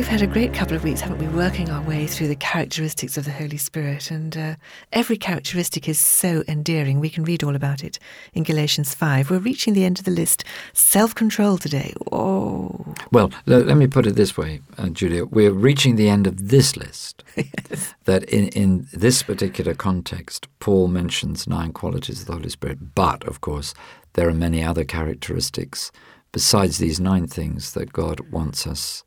[0.00, 3.18] We've had a great couple of weeks, haven't we, working our way through the characteristics
[3.18, 4.10] of the Holy Spirit.
[4.10, 4.54] And uh,
[4.94, 7.00] every characteristic is so endearing.
[7.00, 7.98] We can read all about it
[8.32, 9.30] in Galatians 5.
[9.30, 10.42] We're reaching the end of the list.
[10.72, 11.92] Self control today.
[12.10, 12.94] Oh.
[13.12, 15.26] Well, l- let me put it this way, uh, Julia.
[15.26, 17.22] We're reaching the end of this list.
[17.36, 17.92] yes.
[18.04, 22.94] That in, in this particular context, Paul mentions nine qualities of the Holy Spirit.
[22.94, 23.74] But, of course,
[24.14, 25.92] there are many other characteristics
[26.32, 29.04] besides these nine things that God wants us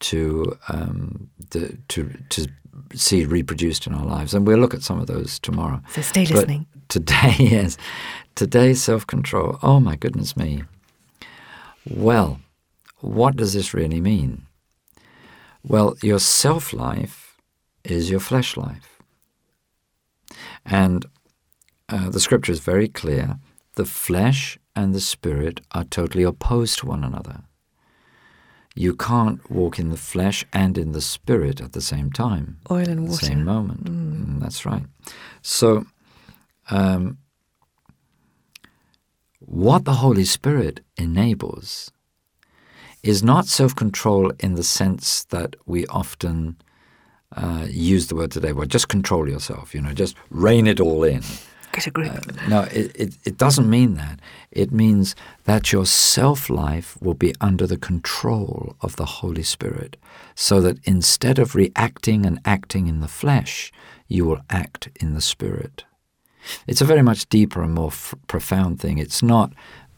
[0.00, 2.48] to um, the, to to
[2.94, 5.80] see reproduced in our lives, and we'll look at some of those tomorrow.
[5.92, 6.66] So stay But listening.
[6.88, 7.76] today, yes,
[8.34, 9.58] today self-control.
[9.62, 10.62] Oh my goodness me.
[11.88, 12.40] Well,
[13.00, 14.42] what does this really mean?
[15.62, 17.36] Well, your self-life
[17.84, 19.02] is your flesh life,
[20.64, 21.06] and
[21.88, 23.38] uh, the scripture is very clear.
[23.74, 27.42] The flesh and the spirit are totally opposed to one another.
[28.78, 32.88] You can't walk in the flesh and in the spirit at the same time, Oil
[32.88, 33.26] and the water.
[33.26, 33.84] same moment.
[33.84, 34.84] Mm, that's right.
[35.42, 35.84] So,
[36.70, 37.18] um,
[39.40, 41.90] what the Holy Spirit enables
[43.02, 46.56] is not self control in the sense that we often
[47.34, 48.52] uh, use the word today.
[48.52, 51.22] Well, just control yourself, you know, just rein it all in.
[51.86, 52.12] Grip.
[52.12, 54.20] Uh, no, it, it, it doesn't mean that.
[54.50, 59.96] It means that your self life will be under the control of the Holy Spirit,
[60.34, 63.72] so that instead of reacting and acting in the flesh,
[64.08, 65.84] you will act in the Spirit.
[66.66, 68.98] It's a very much deeper and more f- profound thing.
[68.98, 69.52] It's not,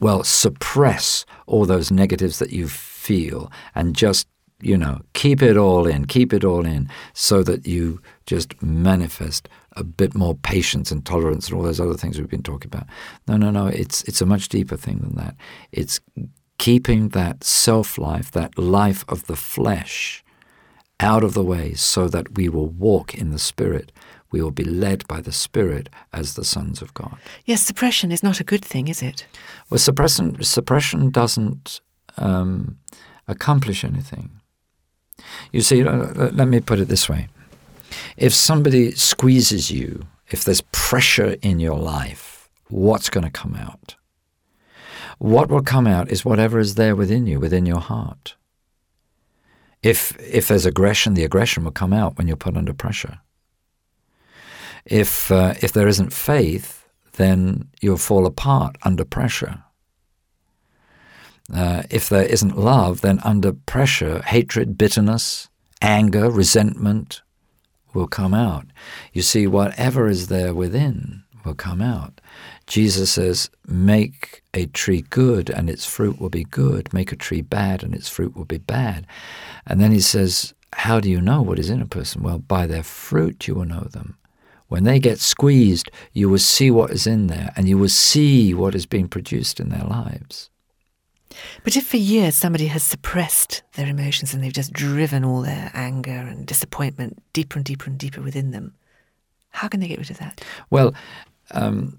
[0.00, 4.26] well, suppress all those negatives that you feel and just,
[4.60, 9.48] you know, keep it all in, keep it all in, so that you just manifest
[9.76, 12.86] a bit more patience and tolerance and all those other things we've been talking about.
[13.26, 13.66] No, no, no.
[13.66, 15.36] It's it's a much deeper thing than that.
[15.70, 16.00] It's
[16.58, 20.22] keeping that self life, that life of the flesh,
[21.00, 23.92] out of the way, so that we will walk in the Spirit.
[24.30, 27.18] We will be led by the Spirit as the sons of God.
[27.44, 29.26] Yes, suppression is not a good thing, is it?
[29.68, 31.80] Well, suppression suppression doesn't
[32.16, 32.78] um,
[33.28, 34.30] accomplish anything.
[35.52, 37.28] You see, let me put it this way:
[38.16, 43.96] if somebody squeezes you, if there's pressure in your life, what's going to come out?
[45.18, 48.34] What will come out is whatever is there within you, within your heart.
[49.82, 53.20] If if there's aggression, the aggression will come out when you're put under pressure.
[54.84, 59.64] If uh, if there isn't faith, then you'll fall apart under pressure.
[61.52, 65.48] Uh, if there isn't love, then under pressure, hatred, bitterness,
[65.80, 67.22] anger, resentment
[67.94, 68.66] will come out.
[69.12, 72.20] You see, whatever is there within will come out.
[72.66, 76.92] Jesus says, Make a tree good and its fruit will be good.
[76.92, 79.06] Make a tree bad and its fruit will be bad.
[79.66, 82.22] And then he says, How do you know what is in a person?
[82.22, 84.16] Well, by their fruit you will know them.
[84.68, 88.54] When they get squeezed, you will see what is in there and you will see
[88.54, 90.48] what is being produced in their lives.
[91.64, 95.70] But if for years somebody has suppressed their emotions and they've just driven all their
[95.74, 98.74] anger and disappointment deeper and deeper and deeper within them,
[99.50, 100.42] how can they get rid of that?
[100.70, 100.94] Well,
[101.50, 101.98] um,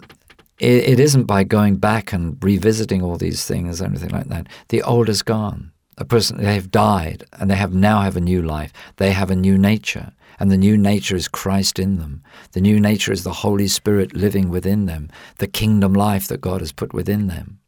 [0.59, 4.47] it, it isn't by going back and revisiting all these things or anything like that.
[4.69, 5.72] The old is gone.
[5.97, 8.73] A person they have died and they have now have a new life.
[8.97, 12.23] They have a new nature, and the new nature is Christ in them.
[12.53, 16.61] The new nature is the Holy Spirit living within them, the kingdom life that God
[16.61, 17.59] has put within them.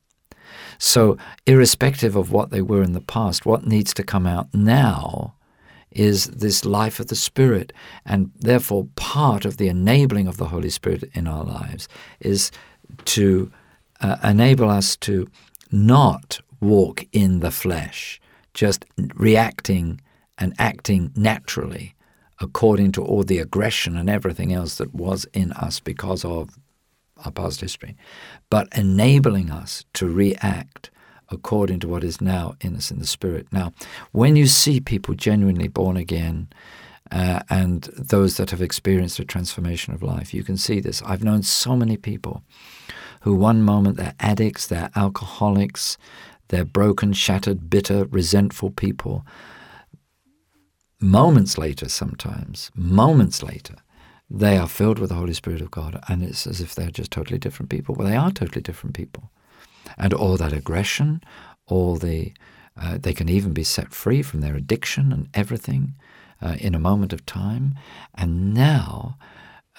[0.77, 5.35] So, irrespective of what they were in the past, what needs to come out now
[5.91, 7.71] is this life of the Spirit.
[8.05, 11.87] And therefore, part of the enabling of the Holy Spirit in our lives
[12.19, 12.51] is
[13.05, 13.51] to
[14.01, 15.27] uh, enable us to
[15.71, 18.19] not walk in the flesh,
[18.53, 20.01] just reacting
[20.37, 21.95] and acting naturally
[22.39, 26.57] according to all the aggression and everything else that was in us because of
[27.23, 27.95] our past history,
[28.49, 30.91] but enabling us to react
[31.29, 33.47] according to what is now in us in the Spirit.
[33.51, 33.73] Now,
[34.11, 36.49] when you see people genuinely born again,
[37.11, 41.01] uh, and those that have experienced a transformation of life, you can see this.
[41.03, 42.43] I've known so many people
[43.21, 45.97] who, one moment, they're addicts, they're alcoholics,
[46.49, 49.25] they're broken, shattered, bitter, resentful people.
[50.99, 53.75] Moments later, sometimes, moments later,
[54.29, 57.11] they are filled with the Holy Spirit of God, and it's as if they're just
[57.11, 57.95] totally different people.
[57.95, 59.31] Well, they are totally different people.
[59.97, 61.21] And all that aggression,
[61.67, 62.33] all the,
[62.81, 65.95] uh, they can even be set free from their addiction and everything.
[66.41, 67.75] uh, in a moment of time,
[68.13, 69.17] and now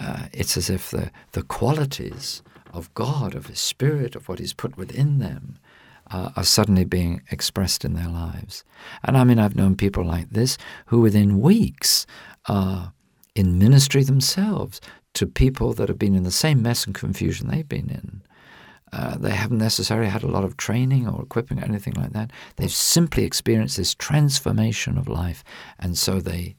[0.00, 2.42] uh, it's as if the, the qualities
[2.72, 5.58] of God, of His Spirit, of what He's put within them,
[6.10, 8.64] uh, are suddenly being expressed in their lives.
[9.02, 10.56] And I mean, I've known people like this
[10.86, 12.06] who within weeks
[12.46, 12.92] are
[13.36, 14.80] in ministry themselves
[15.14, 18.22] to people that have been in the same mess and confusion they've been in.
[18.92, 22.30] Uh, they haven't necessarily had a lot of training or equipping or anything like that.
[22.56, 25.44] They've simply experienced this transformation of life,
[25.78, 26.56] and so they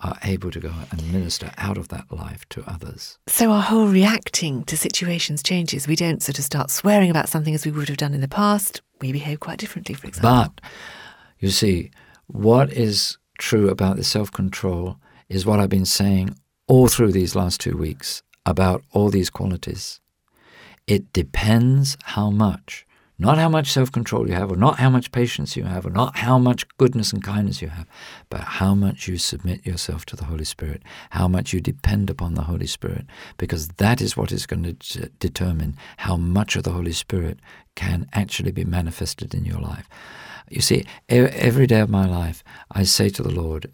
[0.00, 3.18] are able to go and minister out of that life to others.
[3.26, 5.88] So our whole reacting to situations changes.
[5.88, 8.28] We don't sort of start swearing about something as we would have done in the
[8.28, 8.82] past.
[9.00, 10.54] We behave quite differently, for example.
[10.60, 10.70] But
[11.38, 11.90] you see,
[12.26, 16.36] what is true about the self control is what I've been saying
[16.66, 20.00] all through these last two weeks about all these qualities.
[20.86, 22.86] It depends how much,
[23.18, 25.90] not how much self control you have, or not how much patience you have, or
[25.90, 27.86] not how much goodness and kindness you have,
[28.28, 32.34] but how much you submit yourself to the Holy Spirit, how much you depend upon
[32.34, 33.06] the Holy Spirit,
[33.38, 37.38] because that is what is going to determine how much of the Holy Spirit
[37.76, 39.88] can actually be manifested in your life.
[40.50, 43.72] You see, every day of my life, I say to the Lord,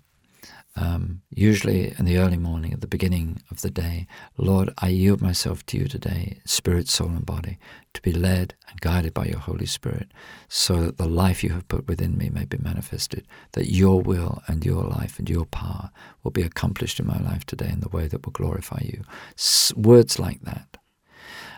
[0.76, 4.06] um, usually in the early morning, at the beginning of the day,
[4.36, 7.58] Lord, I yield myself to you today, spirit, soul, and body,
[7.92, 10.12] to be led and guided by your Holy Spirit,
[10.48, 14.42] so that the life you have put within me may be manifested, that your will
[14.46, 15.90] and your life and your power
[16.22, 19.02] will be accomplished in my life today in the way that will glorify you.
[19.36, 20.76] S- words like that.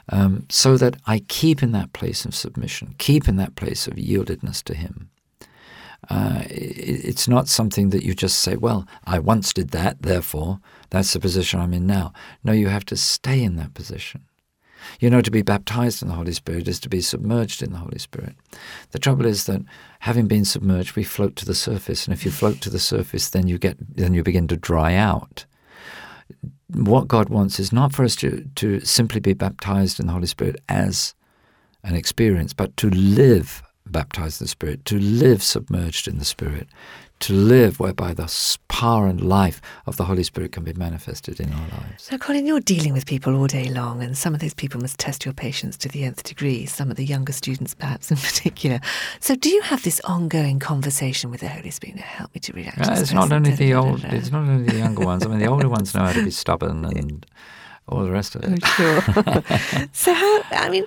[0.09, 3.95] Um, so that I keep in that place of submission, keep in that place of
[3.95, 5.11] yieldedness to Him.
[6.11, 10.59] Uh, it's not something that you just say, well, I once did that, therefore
[10.91, 12.13] that's the position I'm in now.
[12.45, 14.25] No, you have to stay in that position.
[15.01, 17.79] You know, to be baptized in the Holy Spirit is to be submerged in the
[17.79, 18.35] Holy Spirit.
[18.91, 19.63] The trouble is that
[20.01, 23.31] having been submerged, we float to the surface, and if you float to the surface,
[23.31, 25.47] then you get then you begin to dry out.
[26.69, 30.27] What God wants is not for us to, to simply be baptized in the Holy
[30.27, 31.15] Spirit as
[31.85, 36.69] an experience, but to live baptized in the Spirit, to live submerged in the Spirit,
[37.21, 41.53] to live whereby the power and life of the Holy Spirit can be manifested in
[41.53, 42.11] our lives.
[42.11, 44.99] Now, Colin, you're dealing with people all day long, and some of those people must
[44.99, 48.81] test your patience to the nth degree, some of the younger students perhaps in particular.
[49.21, 51.83] So, do you have this ongoing conversation with the Holy Spirit?
[51.97, 52.79] to help me to react.
[52.79, 55.25] Uh, it's not only the old, it's not only the younger ones.
[55.25, 57.27] I mean, the older ones know how to be stubborn and
[57.89, 58.61] all the rest of it.
[58.63, 59.89] Oh, sure.
[59.93, 60.85] so, how, I mean,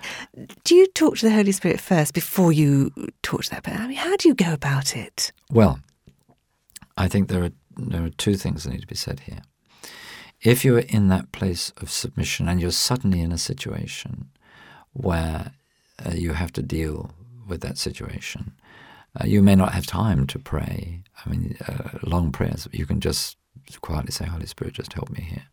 [0.64, 3.82] do you talk to the Holy Spirit first before you talk to that person?
[3.82, 5.32] I mean, how do you go about it?
[5.52, 5.80] Well,
[6.98, 9.42] I think there are, there are two things that need to be said here.
[10.42, 14.30] If you're in that place of submission and you're suddenly in a situation
[14.94, 15.52] where
[16.06, 17.12] uh, you have to deal
[17.48, 18.54] with that situation,
[19.20, 21.04] uh, you may not have time to pray.
[21.26, 22.68] I mean, uh, long prayers.
[22.72, 23.38] You can just
[23.82, 25.44] quietly say, Holy Spirit, just help me here.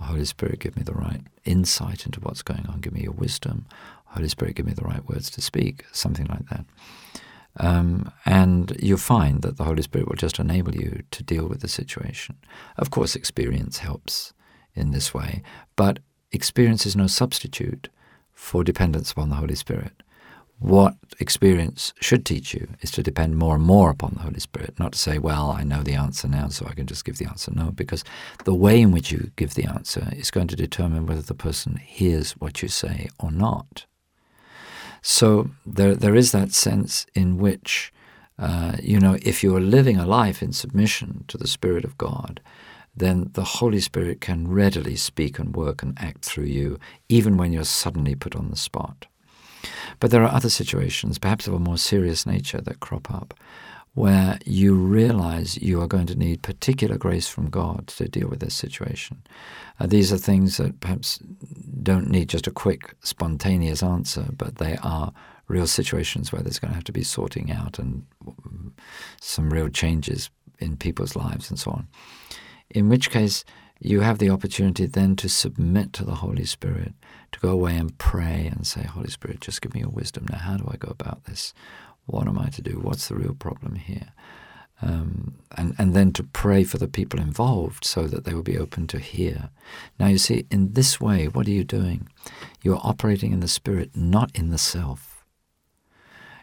[0.00, 2.80] Holy Spirit, give me the right insight into what's going on.
[2.80, 3.66] Give me your wisdom.
[4.06, 5.84] Holy Spirit, give me the right words to speak.
[5.92, 6.64] Something like that.
[7.56, 11.60] Um, and you'll find that the Holy Spirit will just enable you to deal with
[11.60, 12.36] the situation.
[12.76, 14.32] Of course, experience helps
[14.74, 15.42] in this way,
[15.76, 15.98] but
[16.32, 17.88] experience is no substitute
[18.32, 20.02] for dependence upon the Holy Spirit
[20.60, 24.78] what experience should teach you is to depend more and more upon the Holy Spirit,
[24.78, 27.26] not to say, well, I know the answer now, so I can just give the
[27.26, 27.50] answer.
[27.50, 28.04] No, because
[28.44, 31.76] the way in which you give the answer is going to determine whether the person
[31.76, 33.86] hears what you say or not.
[35.00, 37.90] So there, there is that sense in which,
[38.38, 41.96] uh, you know, if you are living a life in submission to the Spirit of
[41.96, 42.38] God,
[42.94, 47.50] then the Holy Spirit can readily speak and work and act through you, even when
[47.50, 49.06] you're suddenly put on the spot.
[49.98, 53.34] But there are other situations, perhaps of a more serious nature, that crop up
[53.94, 58.38] where you realize you are going to need particular grace from God to deal with
[58.40, 59.20] this situation.
[59.80, 61.18] Uh, these are things that perhaps
[61.82, 65.12] don't need just a quick, spontaneous answer, but they are
[65.48, 68.06] real situations where there's going to have to be sorting out and
[69.20, 71.88] some real changes in people's lives and so on.
[72.70, 73.44] In which case,
[73.80, 76.92] you have the opportunity then to submit to the Holy Spirit,
[77.32, 80.26] to go away and pray and say, Holy Spirit, just give me your wisdom.
[80.30, 81.54] Now, how do I go about this?
[82.06, 82.78] What am I to do?
[82.80, 84.12] What's the real problem here?
[84.82, 88.58] Um, and, and then to pray for the people involved so that they will be
[88.58, 89.50] open to hear.
[89.98, 92.08] Now, you see, in this way, what are you doing?
[92.62, 95.09] You're operating in the Spirit, not in the self.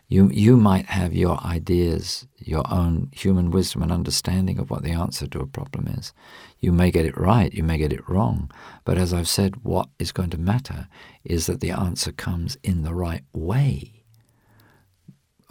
[0.10, 4.92] You, you might have your ideas, your own human wisdom and understanding of what the
[4.92, 6.14] answer to a problem is.
[6.60, 8.50] You may get it right, you may get it wrong,
[8.86, 10.88] but as I've said, what is going to matter
[11.26, 14.06] is that the answer comes in the right way,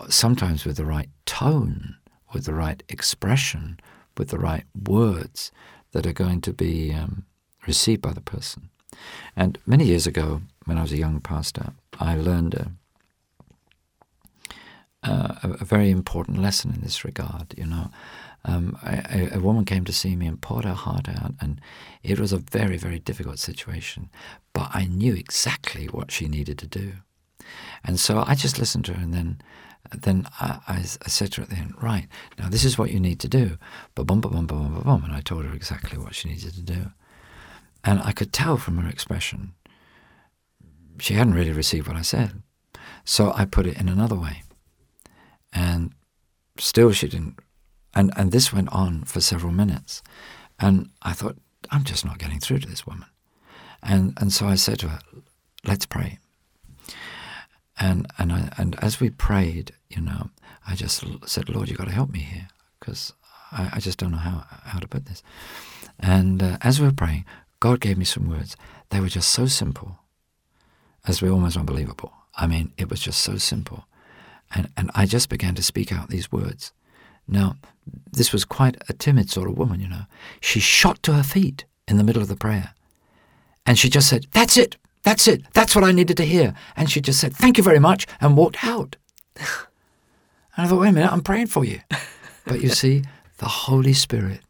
[0.08, 1.96] sometimes with the right tone,
[2.32, 3.78] with the right expression,
[4.16, 5.52] with the right words
[5.92, 7.26] that are going to be um,
[7.66, 8.70] received by the person.
[9.36, 12.76] And many years ago, when I was a young pastor, I learned
[15.06, 17.54] a, a, a very important lesson in this regard.
[17.56, 17.90] You know,
[18.44, 18.78] um,
[19.40, 21.60] woman came to see me and poured her heart out, and
[22.02, 24.10] it was a very, very difficult situation.
[24.52, 26.92] But I knew exactly what she needed to do,
[27.84, 29.40] and so I just listened to her, and then.
[29.96, 32.08] Then I, I, said to her at the end, right,
[32.40, 33.56] now this is what you need to do.
[33.94, 35.04] Ba bum ba bum ba bum ba bum.
[35.04, 36.90] And I told her exactly what she needed to do.
[37.84, 39.54] And I could tell from her expression
[40.98, 42.42] she hadn't really received what I said.
[43.04, 44.42] So I put it in another way.
[45.56, 45.92] And
[46.58, 47.38] still she didn't.
[47.94, 50.02] And, and this went on for several minutes.
[50.60, 51.38] And I thought,
[51.70, 53.08] I'm just not getting through to this woman.
[53.82, 54.98] And, and so I said to her,
[55.64, 56.18] let's pray.
[57.80, 60.30] And, and, I, and as we prayed, you know,
[60.68, 62.48] I just said, Lord, you've got to help me here
[62.78, 63.14] because
[63.50, 65.22] I, I, just don't know how, how to put this.
[65.98, 67.24] And uh, as we were praying,
[67.60, 68.56] God gave me some words.
[68.90, 70.00] They were just so simple
[71.06, 72.12] as were almost unbelievable.
[72.34, 73.86] I mean, it was just so simple.
[74.54, 76.72] And, and I just began to speak out these words.
[77.28, 77.56] Now,
[78.12, 80.06] this was quite a timid sort of woman, you know.
[80.40, 82.74] She shot to her feet in the middle of the prayer.
[83.64, 84.76] And she just said, That's it.
[85.02, 85.42] That's it.
[85.52, 86.54] That's what I needed to hear.
[86.76, 88.96] And she just said, Thank you very much, and walked out.
[89.36, 89.46] and
[90.56, 91.80] I thought, Wait a minute, I'm praying for you.
[92.46, 93.02] But you see,
[93.38, 94.40] the Holy Spirit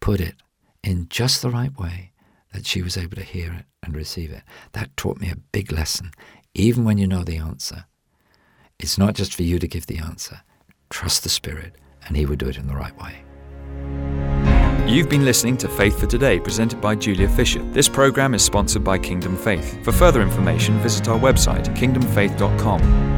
[0.00, 0.34] put it
[0.82, 2.10] in just the right way
[2.52, 4.42] that she was able to hear it and receive it.
[4.72, 6.10] That taught me a big lesson.
[6.54, 7.84] Even when you know the answer,
[8.78, 10.42] it's not just for you to give the answer.
[10.90, 11.74] Trust the Spirit,
[12.06, 13.22] and He will do it in the right way.
[14.86, 17.62] You've been listening to Faith for Today, presented by Julia Fisher.
[17.72, 19.84] This program is sponsored by Kingdom Faith.
[19.84, 23.17] For further information, visit our website, kingdomfaith.com.